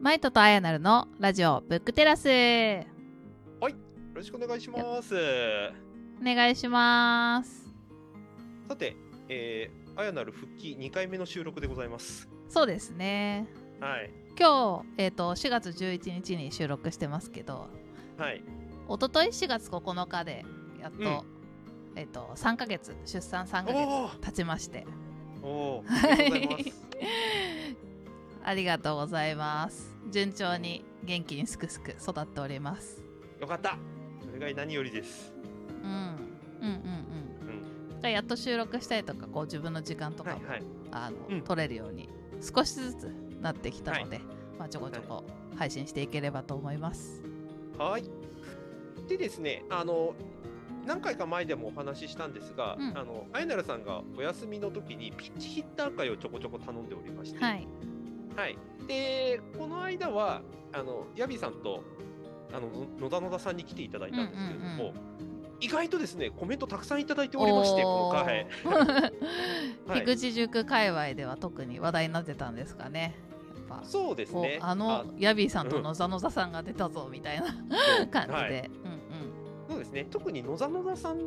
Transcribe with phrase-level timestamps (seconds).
[0.00, 2.84] マイトとアヤナルのラジオブックテラスよ
[4.14, 5.14] ろしくお願いします。
[5.14, 7.66] お願いします
[8.66, 8.96] さて、
[9.28, 12.26] えー、あやなる復帰2回目の収録でございます。
[12.48, 13.46] そうですね
[13.80, 14.10] はい。
[14.38, 17.68] 今日、えー、と4月11日に収録してますけど
[18.16, 18.42] はい。
[18.88, 20.44] 一昨日4月9日で
[20.80, 21.06] やっと,、うん
[21.96, 24.86] えー、と3ヶ月出産3ヶお月経ちまして
[25.42, 27.76] おおー、ありがとうございます。
[28.46, 33.06] ありがとうございます順調に元気にすくすく育っております
[33.40, 33.76] よかった。
[34.20, 35.32] それが何よりです。
[35.82, 35.98] うんうん
[36.60, 40.62] うんうんがやっと収録したりとかこう自分の時間とかも、はいはい。
[40.90, 42.08] あのうん取れるように
[42.40, 44.20] 少しずつなってきたので、
[44.58, 45.24] まあ、ちょこちょこ
[45.56, 47.22] 配信していければと思います。
[47.78, 48.04] はい。
[49.08, 50.14] でですね、あの、
[50.86, 57.66] 何回か前でもお話ししたんですが、うんあの、あやなるさんがお休みの時にピッチヒッター会をちょこちょこ頼んでおりまして、はい、
[58.36, 58.58] はい。
[58.86, 61.82] で、この間は、あの、ヤビさんと、
[62.52, 68.24] あの、の野田野田さんに来ていただいたんですけれども、うんうん意外とですね、コメントたくさんいただいておりまして、この回。
[68.24, 68.46] はい
[70.04, 73.14] 樋口塾界隈では特に話題になってたんですかね。
[73.68, 74.58] やっぱそうですね。
[74.60, 77.52] あのヤビーさんとうん野座野座さんが出たぞみたいなそ
[78.04, 78.96] う感じで、はいうん
[79.68, 80.06] そうですね。
[80.10, 81.20] 特に野田野田さん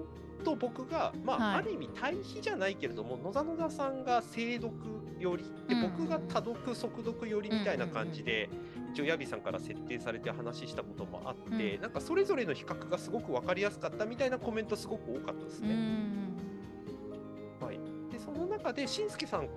[0.43, 1.55] と僕が、まあ、はい。
[1.57, 4.73] ある意味対比じゃないけれども、野田野田さんが精読
[5.19, 5.83] 寄り、で、うん。
[5.83, 8.49] うん僕が多読、速読寄りみたいな感じで、
[8.93, 11.81] 一応ヤビさんから設定されて話したこともあって、うん。
[11.81, 15.75] なんかそれぞれの比較がすごく分かりやすかったみたいなコメントすごく多かったですうん、うね。
[15.75, 17.65] ん。
[17.65, 17.79] はい、
[18.11, 19.49] でその中で、しんすけさん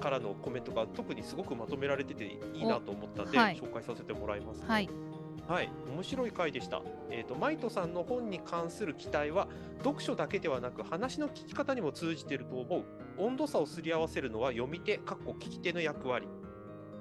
[0.00, 3.56] からのコメントが特にすごくまとめられてていいなと思ったんで、おはい。
[3.56, 4.64] 紹介させてもらいます、ね。
[4.68, 4.88] はい、
[5.48, 6.82] はい、面白い回でした。
[7.10, 12.84] えっ、と、マイトさんの本に関する期待は、読書だけではなく、話の聞き方にも通じていると思う。
[13.16, 16.28] 温度差をすり合わせるのは読み手、かっこ聞き手の役割。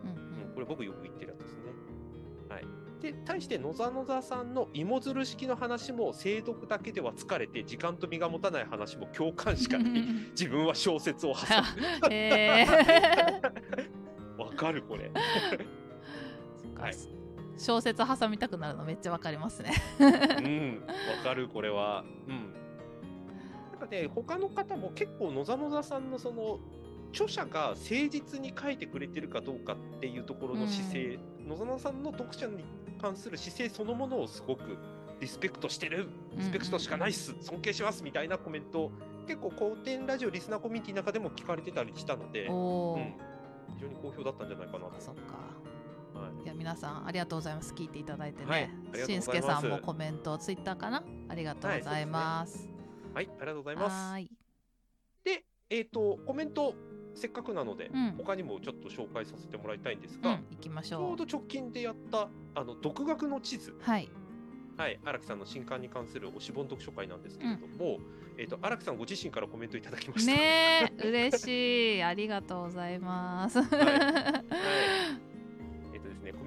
[0.06, 1.62] うんうん、これ僕よく言ってるやつですね。
[2.48, 2.66] はい。
[3.02, 10.04] で、対して野沢野沢さんの芋づる式の話も、精読だけでは疲れて、時間と身が持たない話も共感しかない。
[10.32, 11.40] 自分は小説を挟
[12.08, 12.14] む。
[12.14, 12.66] え
[14.40, 15.12] わかる、これ。
[16.78, 17.17] ーはい
[17.58, 19.74] 小説挟みたくなるのめっちゃわかりますね。
[20.00, 22.04] うん、わかる、これは。
[22.28, 22.54] うん。
[23.72, 26.60] なんかね、他の方も結構野沢野沢さんのその、
[27.12, 27.80] 著者が誠
[28.10, 32.64] 実に書いてくれてるかどうかっていうところの姿勢、野沢野沢さんの読者に
[33.02, 34.78] 関する姿勢そのものをすごく
[35.20, 38.92] リスペクトしてる、リスペクトしかないっす、尊敬しますみたいなコメント、
[39.28, 43.14] 結構、古典ラジオリスナーコミュニティの中でも聞かれてたりしたので、うん、
[43.76, 44.94] 非常に好評だったんじゃないかなと。
[45.00, 45.57] そっか。
[46.18, 46.44] はい。
[46.44, 47.74] いや皆さんありがとうございます。
[47.74, 48.62] 聞いていただいてはい。
[48.62, 49.26] ねありがとしうんす。
[49.26, 51.04] すけさんもコメントツイッターかな？
[51.30, 52.70] ありがとうございます。
[53.14, 53.94] はい、ありがとうございます。
[54.12, 54.32] はーい。
[55.24, 56.76] で、えっ、と、コメント、
[57.16, 58.12] せっかくなので、うん。
[58.18, 64.08] 他にもちょっと紹介させてもらいたいんですが、うん行きましちょょううど直近でやった、あの、独学の地図、はい。
[64.78, 67.98] はい、荒木さんの新刊に関する推し本読書会なんですけれども、
[68.38, 70.32] えっ、と、荒木さんご自身からコメントいただきました。
[70.32, 72.04] ねえ嬉しい。
[72.04, 75.27] ありがとうございます、えっ、とですね、コ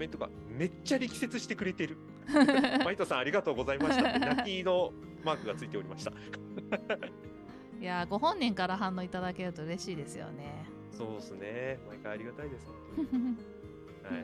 [0.00, 1.98] メントがめっちゃ力説してくれてる。
[2.84, 4.08] マイトさんありがとうございました。
[4.08, 6.12] って、泣きのマークがついておりました。
[7.80, 10.64] いやご本人から反応いただけると嬉しいですよね。
[10.90, 12.66] そうですね、毎回ありがたいです。
[12.96, 13.24] 本当に。
[14.02, 14.18] は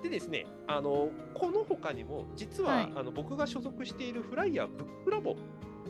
[0.00, 2.92] い、でですね、あのこの他にも実は、はい。
[2.94, 5.36] あの僕が所属しているフライヤーブックラボ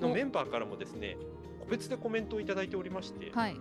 [0.01, 0.15] のお。
[0.15, 1.17] メンバーからもですね、
[1.61, 3.57] 個別でコメントをいただいておりまして、はい、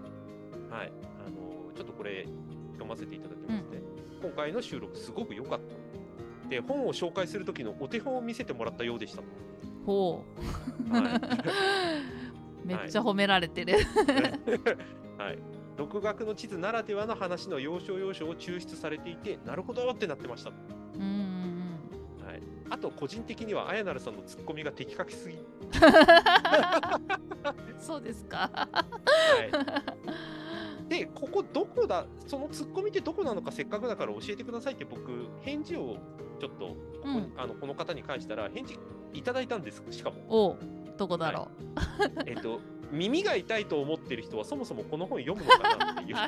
[0.70, 0.92] はい。
[1.26, 2.28] あのちょっとこれ
[2.80, 3.82] 読ませていただきますね。
[4.22, 6.50] 今回の収録すごく良かった。
[6.50, 9.22] で、本を紹介する時のお手本を見せてもらったようでした。
[9.86, 10.24] ほ
[10.90, 13.78] う、はい めっちゃ褒められてる、
[15.18, 15.40] はい。
[15.78, 20.50] 独学の地図ならではの話の要所要所を抽出されていて、なるほどってなってました。
[20.50, 20.56] は
[22.36, 25.44] い、あと個人的にはあやなるさんのツッコミが的確すぎ、う ん
[27.80, 28.68] そうですかは
[29.48, 29.52] い、
[31.90, 35.98] だそのツッコミってどこなのかせっかくだから教えてくださいって僕返事を
[36.40, 37.34] ちょっとここ,、うん。
[37.36, 38.78] あのこの方に返したら返事
[39.14, 39.84] いただいたんです。
[39.90, 40.58] しかも。
[40.98, 41.48] どこだろ
[42.26, 42.60] えっと
[42.92, 46.16] 耳が痛いと思ってる人はそもそもこの本読むのかなっていう。
[46.16, 46.20] う、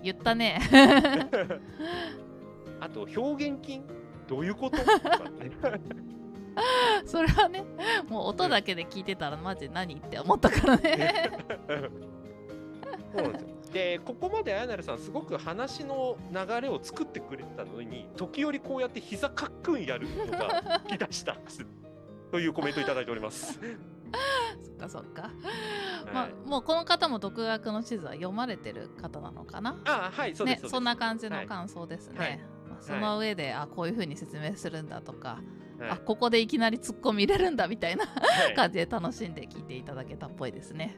[0.02, 0.58] 言ったね。
[2.80, 3.80] あと表現筋？
[4.28, 4.78] どういうこと？
[7.04, 7.64] それはね
[8.08, 9.94] もう音だけで聞いてたらマジ何？
[9.96, 11.30] って思ったからね。
[13.16, 13.53] そうなんですよ。
[13.74, 21.36] で、ここまであやなるさん、すごく話の流れを作ってくれてたのに、時折こうやって膝かっくんやるのが引き出した。
[22.30, 23.58] というコメントいただいております。
[24.62, 25.32] そっかそっか、はい。
[26.14, 29.76] まあもうこの方も独学の地図は読まれてる方なのかな？
[29.84, 30.62] あはい、そうです。
[30.62, 32.40] ねそんな感じの感想ですね、はい。
[32.80, 35.40] その上で、あこういう風に説明するんだとか、
[35.80, 35.90] はい。
[35.90, 38.54] あここでいきなりツッコミ入れるんだみたいなはい。
[38.54, 40.96] 感じで楽しんで聞いていただけたっぽいですね。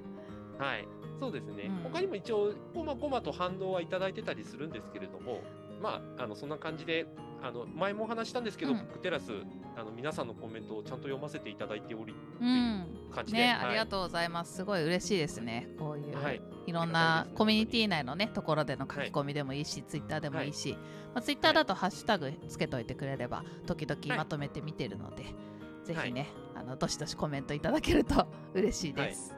[0.58, 1.92] はい、そうですね、うん。
[1.92, 5.40] 他にも一応、こまごまと反応はいただいてたりするんですけれども、
[5.80, 7.06] まあ、あのそんな感じで、
[7.42, 8.78] あの前もお話ししたんですけど、うん。
[9.02, 9.32] テラス
[9.76, 12.86] あの、皆さんのコメントをちゃんと読ませていただいておりうん。
[13.14, 13.66] 感じで、ね、はい。
[13.66, 14.56] ありがとうございます。
[14.56, 15.68] すごい嬉しいですね。
[15.78, 16.40] こういう、はい。
[16.66, 20.76] い、ろんなコミュニティ内のねところでの書き込みでもいいし、ツイッターでもいいし、
[21.14, 25.24] まあ、ツイッターだとハッシュタグつけといてくれれば時々まとめて見てるので、
[25.84, 29.34] ぜひね、あのどしどしコメントいただけると嬉しいです。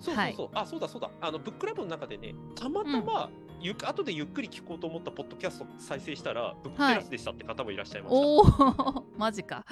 [0.00, 8.20] そうそうそう、あそうだそうだ、あのブックラブの中でね、たまたま、ゆっ後でゆっくり聞こうと思ったポッドキャスト再生したら、ブックテラスでしたって方もいらっしゃいました。
[8.20, 9.64] おお マジか。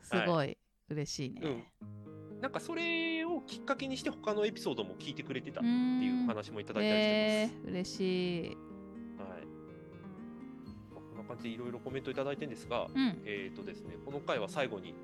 [0.00, 0.56] すごい、
[0.88, 1.40] 嬉しいね。
[1.42, 7.66] うん、なんかそれをきっかけにして、他のエピソードも聞いてくれてたうってんいう話もいただいたりしてえます。
[7.66, 8.56] ー、嬉しい。
[10.94, 14.94] こんな感じでいろいろコメントいただいてるんですが、うん、えっ、とですね、この回は最後に、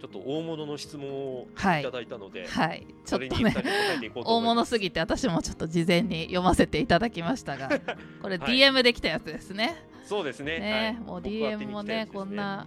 [0.00, 3.52] ちょっと大物の質問をはいいただいたので、はい、ちそょっとね
[4.14, 4.40] と大。
[4.42, 7.68] 物すぎて私もちょっと事前に読ませていただきましたが
[8.20, 9.76] これはい DM できたやつですね。
[10.04, 10.58] そうですね。
[10.60, 12.36] ね、はいもう DM もに来たやつですねこん。
[12.36, 12.66] な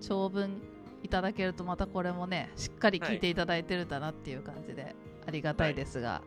[0.00, 0.62] 長文
[1.02, 4.94] いただけるとまたこれもねしっかり聞いていただいてるんだなっていう感じで
[5.26, 6.22] ありがたいですが、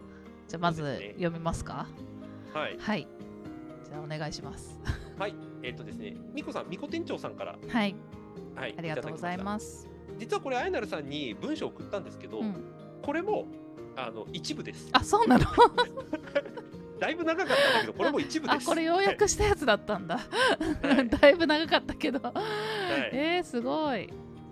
[0.48, 1.88] じゃあまず読みますか
[2.54, 2.77] はい。
[2.77, 3.07] はい
[3.86, 4.80] じゃあお願いします
[5.18, 5.33] はい。
[5.63, 7.95] えっ、とですね、みこさん、みこ店長さんから、はい
[8.56, 9.44] はい、ありがとうございす。
[9.44, 12.56] ます実はこれ、あやなるさんに文章を送ったんですけど、うん、
[13.02, 13.46] これも、
[13.96, 14.90] あの、一部です。
[14.92, 15.46] あそうなの？
[17.00, 18.64] だいぶ長かったんだけど、これも一部です。
[18.64, 21.08] あこれようやくしたやつだったんだ、はい。
[21.10, 22.22] だいぶ長かったけど、い。
[23.14, 24.10] えー、すごい。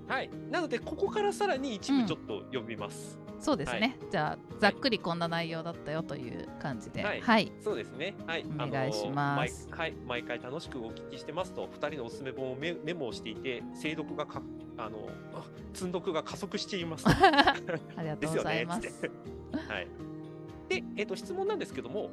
[0.07, 0.29] はい。
[0.49, 3.19] なので、ここからさらに一部ちょっと読みます。
[3.39, 7.03] そうですね、じゃあざっくりこんな内容だったよという感じで。
[7.03, 7.21] はい。
[7.21, 8.15] はい、そうですね。
[8.25, 8.45] はい。
[8.55, 9.67] お願いします。
[9.69, 9.93] 毎はい。
[10.07, 14.41] 毎回楽しくお聞きしてますと、二人のおすすめ本をメメモをしていて、精読がか、
[14.77, 15.43] あの、あ
[15.73, 17.05] 積読が加速しています。
[17.09, 17.55] あ
[18.01, 18.81] りがとうございます。
[18.81, 19.17] ですよね
[19.51, 19.87] つって はい。
[20.69, 22.09] で、えっ、と、質問なんですけども、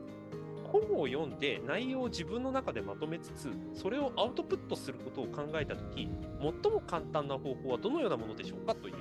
[0.64, 6.08] 本を読んで内容を自分の中でまとめつつ、それをアウトプットすることを考えたとき、
[6.40, 8.94] 最も簡単な方法はどのようなものでしょうかという。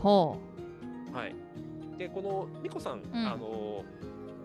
[0.00, 0.36] ほ
[1.12, 1.34] はい。
[1.96, 3.84] で、この美子さん、んあの、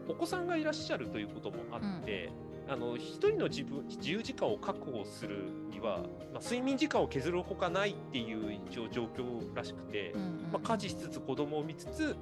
[0.07, 2.29] お子さんがいらっしゃるということもあって、
[2.69, 5.99] あの一人の自分自由時間を確保するには、
[6.33, 10.13] まあ、睡眠時間を削るほかないっていう一応状況らしくて、
[10.51, 12.15] まあ、家事しつつ子供を見つつ、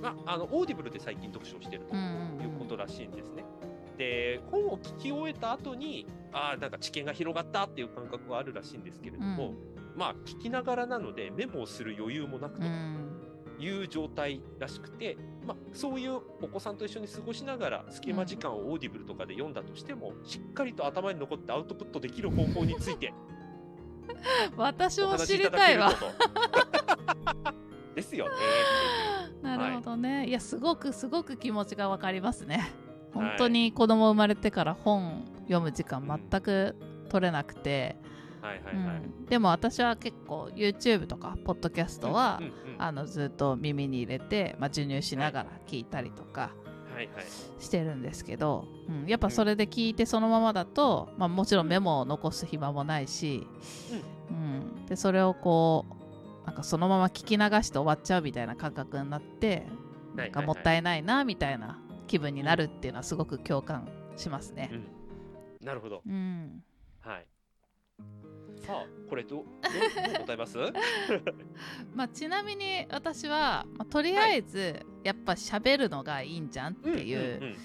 [0.00, 1.98] まあ、あの Audible で最近読書をしているとい
[2.46, 3.44] うことらしいんですね。
[3.98, 9.56] で本を聞き終えた後にああなんか知見が広がったっていう感覚はあるらしいんですけれども、うん。
[9.96, 13.20] まあ聞きながらなのでメモをする余裕もなくとうん。
[13.58, 15.18] いう状態らしくて、
[15.50, 23.12] まあ、そういうお子さんと一緒に過ごしながら隙間時間を Audible とかで読んだとしても、しっかりと頭に残ってアウトプットできる方法について
[24.56, 25.92] 私も知りたいわ。
[27.94, 28.30] ですよね。
[29.42, 30.28] なるほどね。
[30.28, 32.56] いや、すごくすごく気持ちがわかりますね。
[32.56, 36.76] はい本当に子供生まれてから本読む時間全く
[37.08, 37.96] 取れなくて、
[38.40, 38.96] はいはいはい。
[38.96, 42.52] うんでも私は結構 YouTube とかポッドキャストは、うんうん
[42.82, 46.50] あのずっと耳に入れて、まあ、授乳しながら聞いたりとか
[46.94, 47.24] はいはい。
[47.58, 53.46] してるんですけど、うん、やっぱそれで聞いてそのままだと、まあ、もちろんメモを残す暇もないし、
[54.30, 55.84] うん、でそれをこ
[56.42, 59.66] うなんかそのまま聞き流して終わっちゃうみたいな感覚になって
[60.16, 64.70] なんかもったいないなみたいな気分になるっていうのはすごく共感しますね。
[64.72, 65.00] うん
[65.62, 66.02] なるほど。
[66.06, 66.62] うん、
[67.00, 67.26] はい。
[68.70, 70.58] さあ、これど どう答えます？
[71.94, 77.56] まあ、ちなみに私は、まあ、とりあえずやっぱ喋るのがいいんじゃんっていうんんん。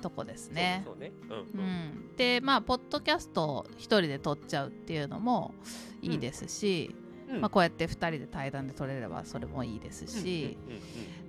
[0.00, 0.82] とこですね。
[0.84, 1.66] そうんうん。
[1.66, 5.54] ん、でまあポッドキャストを1人で撮っちゃうっていうのも
[6.02, 6.94] いいですし、
[7.28, 7.40] うん。
[7.40, 10.56] まあ、こうやって2人で対談で撮れればそれもいいですし、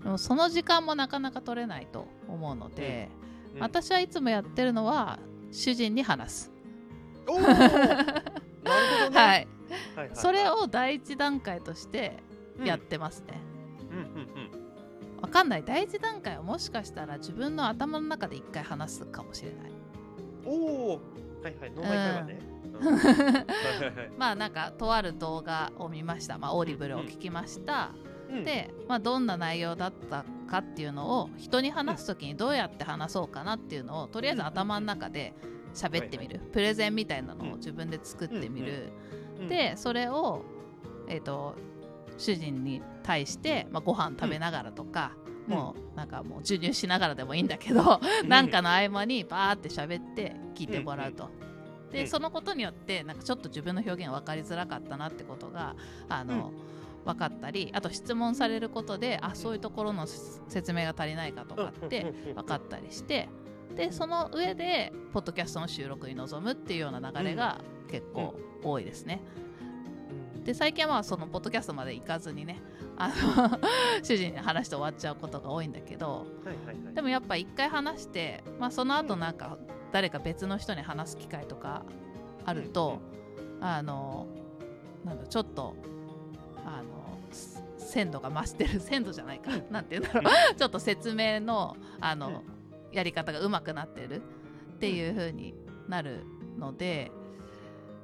[0.03, 3.09] でもその時間もなかなか取れないと思うので、
[3.59, 5.19] 私はいつもやってるのは
[5.51, 6.51] 主人に話す、
[9.09, 9.21] どね。
[9.21, 9.47] はい、
[9.95, 12.17] はいそれを第一段階として
[12.63, 13.39] やってますね、
[13.91, 14.03] うんうん
[15.15, 15.21] うん。
[15.21, 15.63] わかんない。
[15.63, 19.71] 第一段階はもしかしたら自分の頭の中で一回話すかもしれない。
[20.45, 21.01] おお、
[21.43, 22.59] はいはい、脳内会話ね。
[24.17, 27.91] まあなんかとある動画を見ました、まあ、 Audible を聞きました、
[28.29, 35.33] うん、で、まあ、どんな内容だったかっていうのを人に話す時にどうやって話そうかなっていうのをとりあえず頭の中で
[35.73, 38.91] 喋ってみる、プレゼンみたいなのを自分で作ってみる、
[39.39, 40.43] うん、でそれを、
[41.07, 41.55] えー、と
[42.17, 45.13] 主人に対して、まあ、ご飯食べながらとか、
[45.47, 45.53] うん。
[45.55, 48.27] もうなんかもう授乳しながらでもいいんだけど、うん。
[48.29, 51.29] なんかの合間にバーって喋って聞いてもらうと、
[51.91, 52.07] で、うん。
[52.07, 55.75] そのことによってなんかちょっと自分の表現分かりづらかったなってことが
[56.09, 56.51] あの、
[57.05, 63.29] 分かったりあと質問されることであそういうところの説明が足りないかとかって分かったりして
[63.75, 69.21] でその上でポッドキャストの収録に臨むっていうような流れが結構多いですね。
[70.43, 72.59] で最近はまあそのポッドキャストまで行かずにね
[72.97, 73.59] あの
[74.01, 76.25] 主人に話して終わっちゃうことが多いんだけど
[76.93, 79.57] でもやっぱ一回話して、まあ、その後なんか
[79.91, 81.83] 誰か別の人に話す機会とか
[82.45, 82.99] あると、
[83.59, 84.27] あの
[85.03, 85.75] なんだちょっと
[86.65, 90.33] あのす鮮度が増してる鮮度じゃないかなんて言うんだろう。
[90.55, 92.43] ちょっと説明のあの
[92.91, 94.22] やり方が上手くなってる
[94.75, 95.53] っていう風に
[95.88, 96.25] なる
[96.58, 97.12] ので、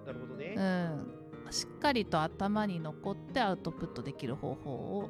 [0.06, 0.56] なるほどね。
[0.58, 1.50] う。
[1.50, 5.10] ん、しっかりと頭に残ってアウトプットできる方法を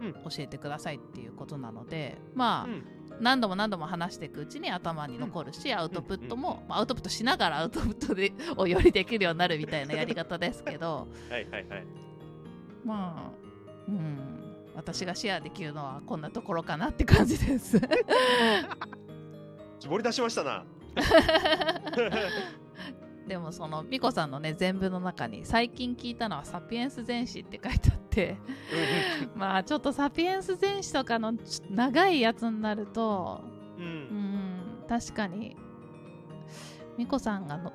[0.00, 0.12] うん。
[0.12, 2.84] 教えてくださいっていうことなのでまあ、うん。
[3.18, 11.86] 何度も何度も話していくうちに頭に残るし、アウトプットも、まあアウトプットしながらアウトプットでをよりできるようになるみたいなやり方ですけどはいはいはい。
[12.84, 13.46] まあ
[13.88, 14.18] うん。
[14.74, 17.80] 私がシェアできるのはこんなところかなって感じです。
[19.78, 20.64] 絞り出しましたな。
[23.26, 28.36] でもその美子さんのね全部の中に最近聞いたのは「サピエンス全史」って書いてあって
[29.34, 31.34] まあちょっとサピエンス全史とかの
[31.68, 33.42] 長いやつになると
[33.78, 33.82] う。
[33.82, 35.56] うんん確かに
[36.96, 37.72] 美子さんがの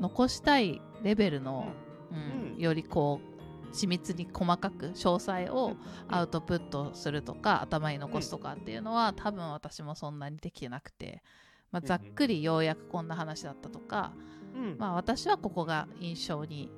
[0.00, 1.66] 残したいレベルの、
[2.12, 3.33] うんうんよりこう
[3.74, 5.76] 緻密に細かく詳細を
[6.08, 11.22] アウトプットするとか、頭に残すとかっていうのは、多分私もそんなにできてなくて、
[11.70, 14.12] まあ、ざっくりようやくこんな話だったとか、
[14.54, 14.76] うん。
[14.78, 16.70] まあ、私はここが印象に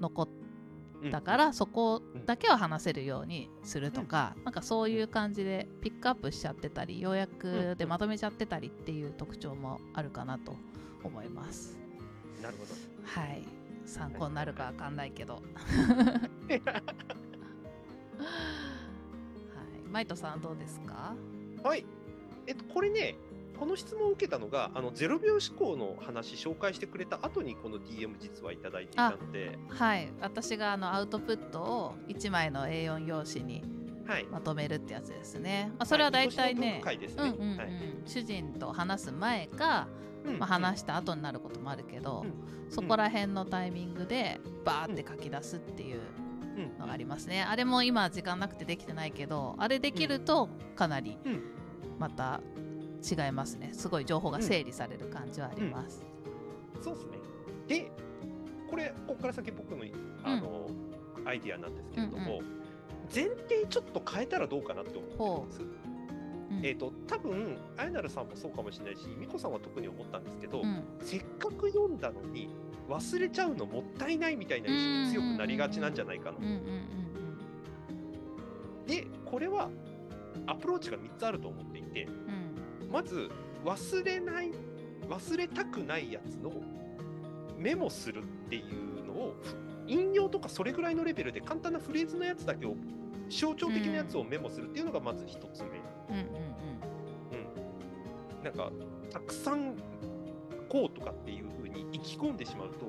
[0.00, 0.28] 残っ
[1.02, 10.56] うんたから、そこだけは話せるようにするとか、なんかそういう感じでピックアップしちゃってたり要約でまとめちゃってたりっていう特徴もあるかなと
[11.04, 11.78] 思います。
[12.42, 12.72] なるほど。
[13.04, 13.57] はい
[13.88, 15.34] 参考になるかわかんないけど。
[15.34, 16.62] はい、
[19.90, 21.14] マイトさんどうですか？
[21.62, 21.84] はい。
[22.46, 23.16] えっと、これね、
[23.58, 33.77] この質問を受けたのが、あの0秒思考の話、紹介してくれた後に、この DM 実はいただいていたので、はい、私があのアウトプットを1枚の A4 用紙にはい。
[34.30, 35.70] まとめるってやつですね。
[35.78, 36.82] まあ、それは大体ね、
[38.06, 39.88] 主人と話す前か、
[40.24, 40.38] うん。
[40.38, 42.70] まあ、話した後になることもあるけど、うん。
[42.70, 46.00] そこら辺のタイミングでバーって書き出すっていう
[46.56, 46.78] うん。
[46.78, 47.42] のがありますね。
[47.42, 51.42] あれも今時間なくてできてないけどあれできるとかなりうん。
[51.98, 52.40] また
[53.08, 53.70] 違いますね。
[53.72, 56.04] すごい情報が整理される感じはあります。
[56.82, 57.18] そうですね。
[57.68, 57.90] で、
[58.70, 59.84] これ、ここから先僕の
[60.24, 60.68] あの、
[61.24, 62.40] アイディアなんですけれども、
[63.14, 65.78] 前提ちょっと変えたらどうかなって思ってるんです。
[66.50, 66.54] う。
[66.54, 66.66] ん。
[66.66, 70.82] えっ、と、多分あやなるさんもそうかもしれないし、美子さんは特に思ったんですけど、うん。
[71.00, 72.50] せっかく読んだのに
[72.88, 76.38] 忘れちゃうのもったいないみたいな意識が強くなりがちなんじゃないかな。
[78.86, 79.68] で、これは
[80.46, 82.10] アプローチが3つあると思っていて、うん。
[82.10, 82.48] うん
[82.90, 83.30] まず
[83.64, 84.50] 忘れない、
[85.08, 86.52] 忘れたくないやつの
[87.56, 89.34] メモするっていうのを、
[89.88, 92.76] 引用とかそれぐらいのレベルで簡単なフレーズのやつだけを、
[93.28, 95.68] 象徴的なやつをメモするっていうのがまず1つ目。
[96.10, 96.24] うんうん
[98.38, 98.70] うん、なんか
[99.10, 99.74] たくさん
[100.68, 102.86] こうとかっていう風に意気込んでしまうと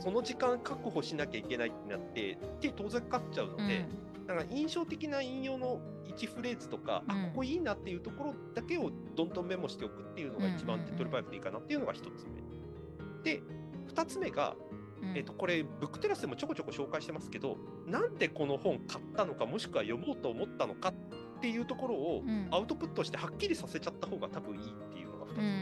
[0.00, 3.84] その時間確保しなきゃいけないってなって手当然かかっちゃうのうんで、
[4.26, 12.42] だから印象的な引用の1フレーズとか、うんあここいいなっていうところだけをどんどんメモしておくっていうのが一番手っ取り早くていいかなっていうのが1つ目。
[13.22, 13.42] で
[13.92, 14.54] 2つ目が、
[15.02, 15.16] うん。
[15.16, 22.48] えっとこれブックテラスでもちょこちょこ紹介してますけどなんでこの本買ったのかもしくは読もうと思ったのかっていうところをうん。
[22.50, 25.52] アウトプットしてはっきりさせちゃった方が多分いいっていうのが2つうんうん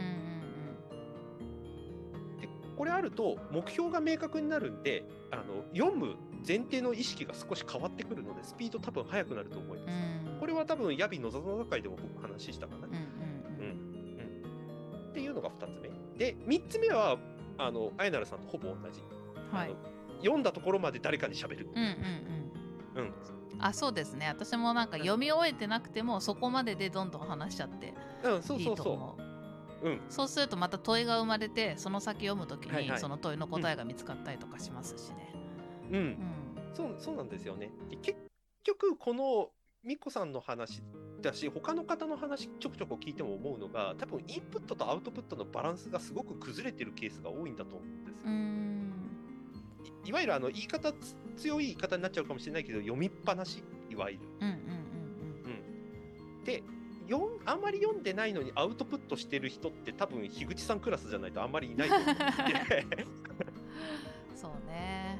[2.37, 6.15] 目、でこれあると目標が明確になるんであの読む
[6.47, 9.91] 前提の意識が少し変わってくるのでスピード多分速くなると思います、
[10.31, 10.39] うん。
[10.39, 12.89] これは多分ヤビのざざざ会でも僕話したかな、っ
[15.13, 15.89] ていうのが2つ目。
[16.17, 17.17] で3つ目は
[17.57, 19.03] あのあやなるさんとほぼ同じ、
[19.51, 19.75] はい。
[20.19, 21.69] 読んだところまで誰かに喋る。
[21.73, 21.89] うんうん
[22.95, 23.03] うん。
[23.03, 23.13] うん。
[23.59, 24.27] あそうですね。
[24.27, 28.75] 私もなんか読み終えてなくてもそこまででどんどん話しちゃってうんそういそう。
[28.75, 29.17] と思
[29.81, 29.87] う。
[29.87, 30.01] ううん。
[30.09, 35.33] そうするとまた問いが生まれてその先読むときにその問いの答えが見つかったりとかしますしね。
[35.91, 35.95] うん。
[35.95, 36.17] うん。
[36.73, 37.71] そうそうなんですよね。
[37.89, 38.17] で結
[38.63, 39.49] 局、この
[39.83, 40.81] ミコさんの話
[41.21, 48.29] だし、他の方の話ちょくちょく聞いても思うのが、多分インプットとアウトプットのバランスがすごく崩れてるケースが多いんだと思うんですよ。
[50.01, 54.23] うんいいわゆるあの言い方つ強い言い方になっちゃうかもしれないけど、読みっぱなし、いわゆる。
[54.41, 54.57] うんうん
[56.43, 56.63] で、
[57.45, 62.15] あんまり読んでないのにアウトプットしてる人って多分樋口さんクラスじゃないとあんまりいないと思って
[64.35, 65.19] そうね。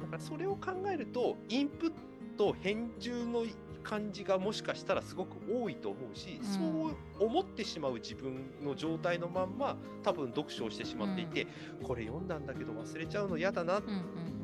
[0.00, 1.92] だからそれを考えるとインプッ
[2.36, 3.44] ト返従の
[3.82, 6.46] 感じがもしかしたらすごく多いと思うし、うん。
[6.46, 11.46] そう思ってしまう自分の状態のまんま多分読書をしてしまっていて、
[11.82, 13.78] これ読んだんだけど忘れちゃうの嫌だな。
[13.78, 14.42] うんうん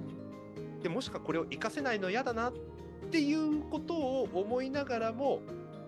[0.83, 2.53] でもしかこれを活かせないの嫌だなっ
[3.11, 5.41] ていうことを思いながらも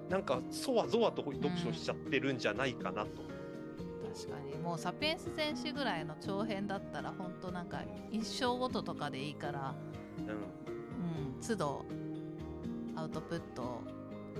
[0.09, 3.23] なんかぞわぞわと読書しちゃってるんじゃないかなと。
[3.23, 4.13] うん。
[4.13, 4.59] 確かに。
[4.61, 9.75] もうサピエンス全史ぐらいの長編だったら本当なんか一章ごととかでいいから
[10.19, 10.27] うん。
[10.27, 10.31] う
[11.39, 11.41] ん。
[11.41, 11.85] 都度
[13.01, 13.69] アウトプットは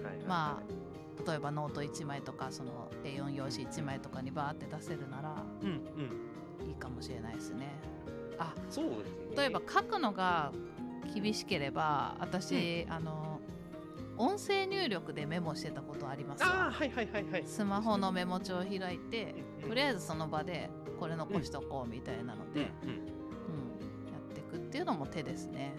[0.03, 0.27] いはいはい。
[0.27, 0.63] ま
[1.27, 5.73] 例えばノート1枚とかその A4 用紙1枚とかにバーって出せるならうんう
[6.65, 6.69] ん。
[6.69, 7.69] いいかもしれないですね。
[8.39, 9.37] あそうですね。
[9.37, 10.53] 例えば書くのが
[11.15, 13.41] 厳しければ私、あの
[14.19, 17.43] 音声入力でメモしてたことありますあはいはいはいはい。
[17.47, 22.97] スマホのメモ帳を開いてうんとりあえずその場でこれ残しとこうみたいなので、うんうん。
[24.13, 25.75] やっていくっていうのも手ですね。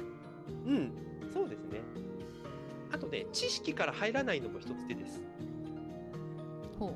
[0.65, 0.75] うん、
[1.23, 1.81] うん、そうですね。
[3.01, 5.21] あとね知識から入らないのも一つ手です。
[6.77, 6.95] ほ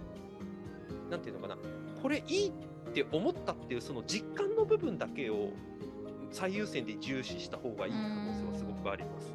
[1.10, 1.58] なんていうのかな
[2.02, 2.52] これいいっ
[2.94, 5.50] て思ったっていうその実感の部分だけを
[6.32, 9.34] 最優先で重視した方がいい可能性はすごくあります。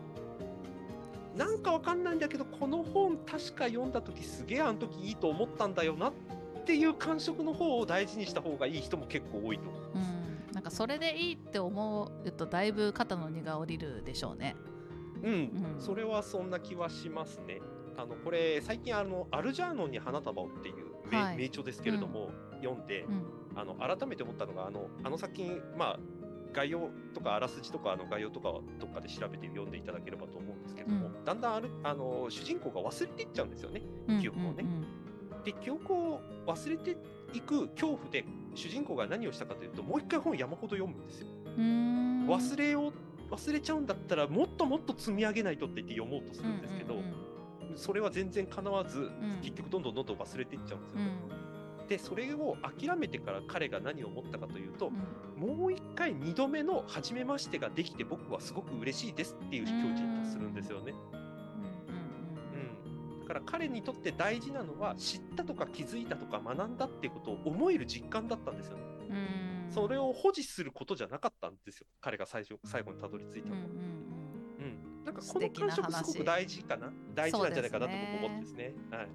[1.37, 6.13] なんかわかんないんだけどこの本確か読んだ時すげえあの時いいと思ったんだよなっ
[6.67, 9.83] ていう感触の方を大事にした方がいい人も結構多いと思う。
[9.95, 9.99] う、う
[10.51, 14.57] ん、なんかそれでいいって思うとだいぶ肩の荷が下りるでしょうね
[15.23, 16.51] うん、それはそん。
[16.51, 17.61] な気はしますね。
[17.97, 22.31] あのこれ最近あのアルジャーノンに花束をっていう名,、はい名著ですけれども、
[22.63, 22.87] 読ん。
[22.87, 23.05] で、
[23.55, 25.99] あの改めて思ったのがあのあの作品まあ
[26.53, 29.71] 概要とかあらすじとかあの概要とかはどっかで調べて読ん。
[29.71, 30.63] でいただければと思うん。
[30.63, 31.25] ですけども、うん。
[31.25, 31.41] だん。
[31.41, 31.55] だん。
[31.55, 33.51] あるあの主人公が忘れていっちゃうん。
[33.51, 33.83] ですよね。
[34.21, 34.65] 記憶をね
[35.45, 36.97] で記憶を忘れて
[37.33, 38.25] いく恐怖で
[38.55, 41.07] 主人公が何をしたかというともう一回本山ほど読むん。
[41.07, 41.29] ですよ。
[41.57, 42.93] 忘れよう
[43.31, 47.31] 忘れちゃうんだったらもっともっと積み上げないとって言って読もうとするんですけど、うんうん
[47.77, 49.39] それは全然かなわず、ん。
[49.43, 50.99] 結局どんどんどんどん忘れていっちゃうんですよ。
[50.99, 51.11] ね。
[51.81, 51.87] うん。
[51.87, 54.91] でそれを諦めてから彼が何を思ったかというとう、
[55.41, 55.57] ん。
[55.57, 60.95] もう一回2度目の初めましてができて僕はすごく嬉しいですっていう境地に達するんですよね。
[63.15, 68.77] うん、だから彼にとって大事なのは知ったとか気づいたとか学んだっていうことを思える実感だったんですよ。
[68.77, 68.83] ね。
[69.11, 71.87] うんうんそれを保持することじゃなかったんですよ。
[72.01, 73.61] 彼が最初最後にたどり着いたのは。
[73.61, 74.11] うんうん
[74.61, 76.05] うん、なんかこの感触話。
[76.07, 76.93] すごく大事かな。
[77.15, 78.75] 大事なんじゃないかなと僕思ってですね。
[78.91, 79.09] はい。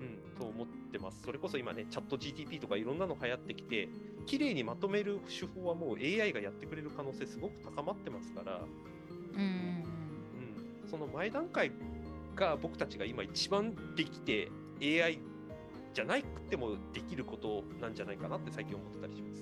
[0.00, 0.06] うん。
[0.06, 1.22] うん、と思ってます。
[1.22, 3.88] それこそ今ね、チャット GTP とかいろんなの流行ってきて、
[4.26, 8.60] 綺麗にまとめる手法はもう AI がやってくれる可能性すごく高まってますから、
[9.34, 9.40] うん。
[9.40, 9.84] うん。
[10.84, 11.70] うん、その前段階
[12.34, 15.18] が僕たちが今一番できて AI
[15.92, 19.40] じゃなくてもできることなんじゃないかなって最近思ってたりします。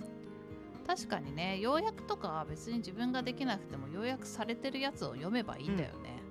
[0.87, 6.23] 確かにね要約とかは別に自分ができなくても要約されてるやつを読めばいいんだよね、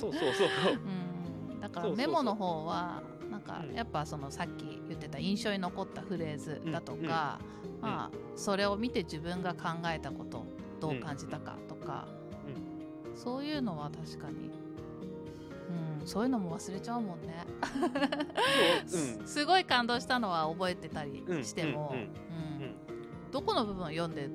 [0.00, 0.48] そうそうそう。
[1.52, 1.56] う。
[1.56, 1.60] ん。
[1.60, 3.74] だからメモの方はなんかうん。
[3.74, 7.40] やっぱそのさっき言ってた印象に残ったフレーズだとか、
[7.76, 7.82] うん。
[7.82, 10.46] まあそれを見て自分が考えたこと
[10.80, 12.08] どう感じたかとか、
[13.14, 14.50] そういうのは確かに、
[16.00, 17.46] うん、そういうのも忘れちゃうもんね、
[19.24, 22.10] すごい感動したのは覚えてたりうんしても、うんうんうん
[23.30, 24.28] どこの部分を読んで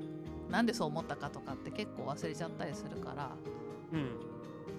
[0.49, 3.31] なんでそう思ったかとかって結構忘れちゃったりするから。
[3.91, 4.09] うん。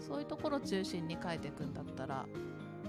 [0.00, 2.26] そういうところ中心に書いていくんだったら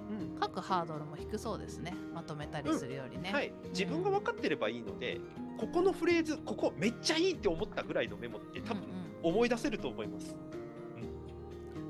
[0.10, 0.40] うん。
[0.42, 1.94] 書くハードルも低そうですね。
[2.14, 5.20] まとめたりするよりね、はい、自分が分かってればいいので、
[5.58, 9.36] ここのフレーズ、ここめっちゃいいって思ったぐらいのメモって多分うんうん。
[9.36, 10.36] 思い出せると思います。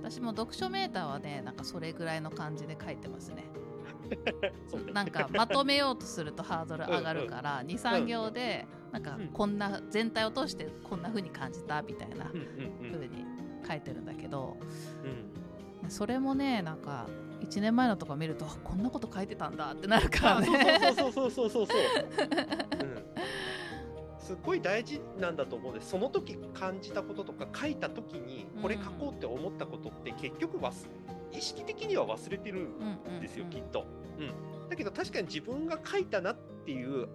[0.10, 3.46] 私も読書メーターはねなんかそれぐらいの感じで書いてますね。
[4.08, 4.94] ね。
[4.94, 9.28] なんかまとめようとするとハードル上がるから23行でなんかうん。
[9.28, 12.92] こんな全体を通してこんな風に感じたみたいなうんうんうん。
[12.94, 13.26] 風に
[13.68, 14.58] 書いてるんだけど
[15.84, 15.90] うん。
[15.90, 17.08] それもねなんか
[17.42, 21.78] 1年前のとか見るとあこんなこと書いてたんだってなるからあねそうそうそうそうそうそう
[22.16, 22.28] そう。
[22.82, 23.08] うん
[24.28, 25.92] すっごい大事なんだと思うんです。
[25.92, 30.74] その時感じたこととか書いた時にこれ書こうって思ったことって結局は
[31.32, 32.68] 意識的には忘れてる
[33.08, 33.86] うんですよ、うんきっと。
[34.20, 34.24] う
[34.66, 34.70] ん。
[34.70, 37.08] だけど確かに自分が書いたなっていう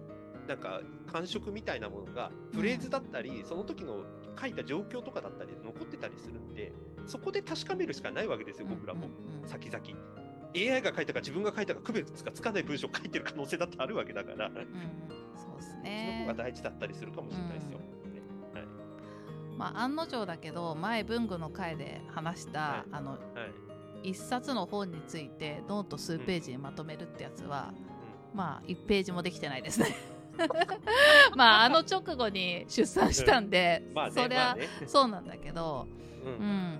[0.47, 4.03] なんか感触みたいなものがフレーズだったり、その時の
[4.39, 6.73] 書いた状況とかだったりで残ってたりするんで、
[7.05, 9.07] そこで確かめるしかないわけですよ、僕らも。
[9.45, 9.83] 先々。
[10.55, 14.51] AI が書いたか自分が書いたか区別がつかない文章を書いてる可能性だってあるわけだから、
[15.37, 16.25] そうですね。
[16.27, 17.79] が大事だったりするかもしれないですよ。
[17.79, 17.85] ね
[18.53, 18.63] はい。
[19.57, 22.89] まあ案の定だけど前文具の回で話した、はい。
[22.91, 23.19] あのはい。
[24.11, 27.73] 1冊の本についてノート数ページにまとめるってやつは、
[28.33, 29.95] まあ1ページもできてないですね。
[31.35, 34.67] まああの直後に出産したんで、まあねそりゃ、まあね。
[34.87, 35.87] そうなんだけど、
[36.25, 36.79] ううんん、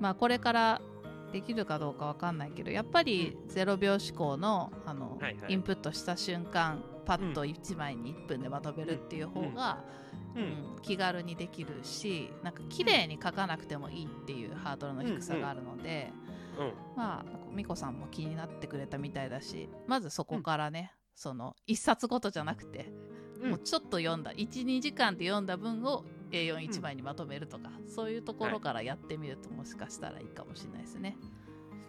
[0.00, 0.82] まあこれから
[1.32, 5.52] できるかどうかわかんないけどやっぱり0秒思考のあの、はいはい。
[5.52, 9.82] インプットした瞬間パッと1枚に1分でまとめるっていう方が、
[10.36, 10.44] ううん。
[10.44, 16.12] ん気軽にできるしなんか綺麗に書かなくてもいいっていうハードルの低さがあるので、
[16.58, 16.72] うん。
[16.96, 22.90] まあ美子さんも気になってくれたみたいだしまずそこからね、その1冊ごとじゃなくて、
[23.40, 23.50] うん。
[23.50, 31.16] もうちょっと読んだ12時間で読んだ分を A41 枚にまとめるとか、そういうところからやってみるともしかしたらいいかもしれないですね。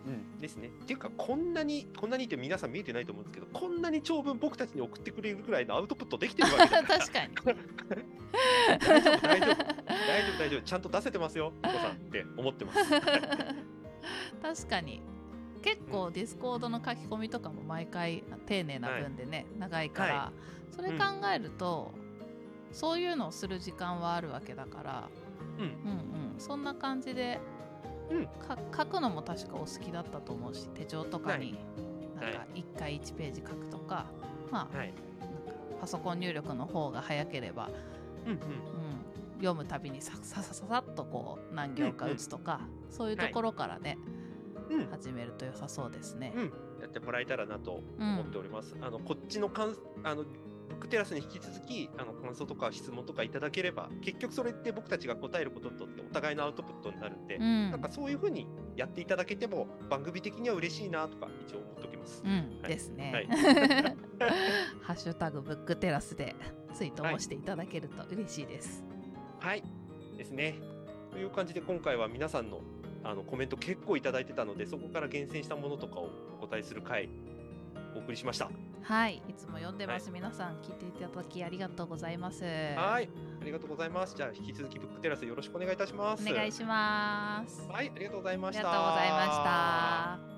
[0.05, 0.67] うんですね。
[0.67, 6.99] っていうか、こんなに、こんなにって皆さん見えてないと思うんですけど、こんなに長文僕たちに送ってくれるぐらいのアウトプットできてるわけだから。
[6.99, 7.35] 確かに
[8.79, 9.55] 大丈夫、大丈夫。
[9.55, 10.61] 大丈夫、大丈夫。
[10.61, 12.89] ちゃんと出せてますよ、ピコさんって思ってます。
[14.41, 15.01] 確かに
[15.61, 20.31] 結構 Discord の書き込みとかも毎回丁寧な文でね、長いから、は
[20.71, 21.93] それ考えると、
[22.73, 25.09] そういうのをする時間はあるわけだから、
[25.57, 25.63] うん。
[25.63, 26.39] うんうん。
[26.39, 27.39] そんな感じで、
[28.09, 28.25] うん。
[28.25, 31.55] か書くのも確かお好きだったと思うし手帳とかに。
[32.17, 32.25] はい。
[32.25, 34.07] なんか1回1ページ書くとか、
[34.51, 34.93] まあはい。
[35.19, 37.69] なんかパソコン入力の方が早ければ、
[38.25, 38.37] うんうん。
[38.37, 38.39] うん、
[39.37, 43.97] 読むたびにさささささっとこう何行か打つとか、そういうところからね、
[44.69, 44.87] うん。
[44.87, 46.33] 始めると良さそうですね。
[46.35, 46.41] うん、
[46.81, 48.75] やってもらえたらなとうん思っております。
[48.81, 50.29] あのこっちの感あのブ
[50.83, 62.21] ックテラスに引き続きあの感想とか質問とかいただければ結局それって僕たちが答えることとってお互いのアウトプットになるんで、うんなんかそういうふうにやっていただけても番組的には嬉しいなとか一応思っておきます。
[62.23, 63.27] うんはいですね、はい
[64.83, 66.35] ハッシュタグブックテラスで
[66.73, 68.83] ツイートもしていただけると嬉しいです。
[69.39, 69.63] はい
[70.17, 70.55] ですね。
[71.11, 72.61] という感じで今回は皆さんの
[73.03, 76.09] あのコメント結構いただいてたのでそこから厳選したものとかを
[76.41, 77.09] お答えする回
[77.95, 78.49] お送りしました。
[78.83, 80.07] はい、いつも読んでます。
[80.07, 82.43] は皆さん聞いていただきありがとうございます。
[82.43, 82.49] は
[83.01, 83.09] い、
[83.41, 84.15] ありがとうございます。
[84.15, 86.29] じゃあ引き続きブックテラスよろしくお願いいたします。
[86.29, 87.67] お願いします。
[87.69, 88.69] はい、ありがとうございました。
[88.69, 90.32] ありがとうございました。